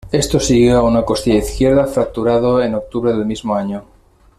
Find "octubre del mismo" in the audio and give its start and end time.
2.73-3.53